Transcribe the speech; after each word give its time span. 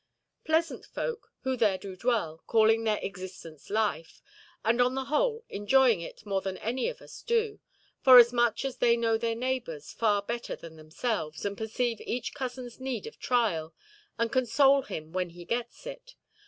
Pleasant 0.45 0.83
folk, 0.83 1.31
who 1.41 1.55
there 1.55 1.77
do 1.77 1.95
dwell, 1.95 2.41
calling 2.47 2.83
their 2.85 2.97
existence 3.03 3.69
"life", 3.69 4.23
and 4.65 4.81
on 4.81 4.95
the 4.95 5.03
whole 5.05 5.45
enjoying 5.47 6.01
it 6.01 6.25
more 6.25 6.41
than 6.41 6.55
many 6.55 6.89
of 6.89 7.03
us 7.03 7.21
do; 7.21 7.59
forasmuch 8.03 8.65
as 8.65 8.77
they 8.77 8.97
know 8.97 9.15
their 9.15 9.35
neighbours 9.35 9.93
far 9.93 10.23
better 10.23 10.55
than 10.55 10.75
themselves, 10.75 11.45
and 11.45 11.55
perceive 11.55 12.01
each 12.01 12.33
cousinʼs 12.33 12.79
need 12.79 13.05
of 13.05 13.19
trial, 13.19 13.75
and 14.17 14.31
console 14.31 14.81
him 14.81 15.11
when 15.13 15.29
he 15.29 15.45
gets 15.45 15.85
it. 15.85 16.15